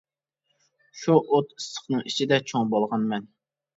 [1.01, 3.33] شۇ ئوت ئىسسىقنىڭ ئىچىدە چوڭ بولغانمەن.